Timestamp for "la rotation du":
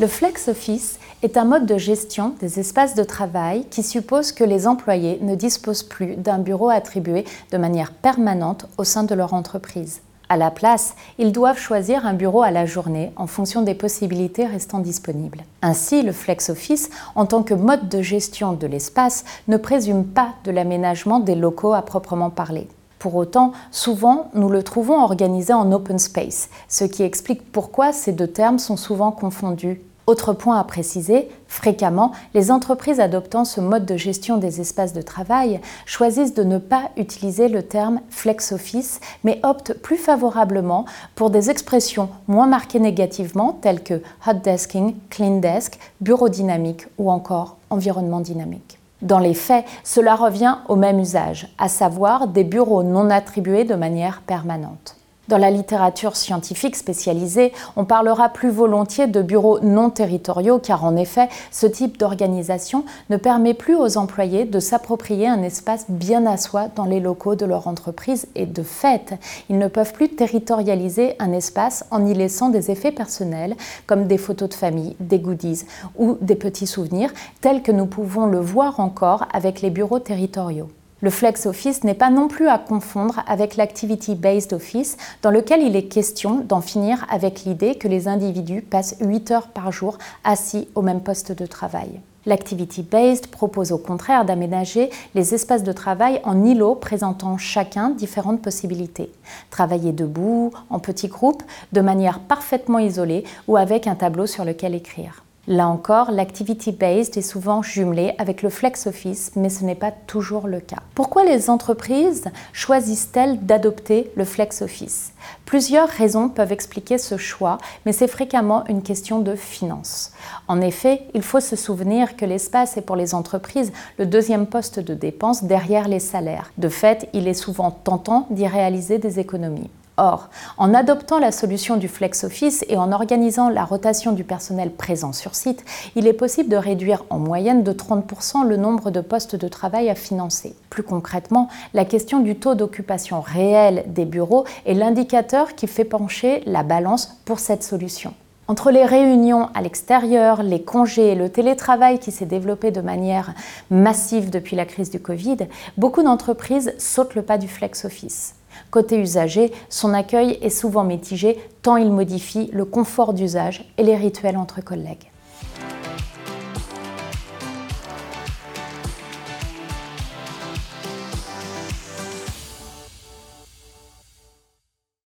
133.48-134.22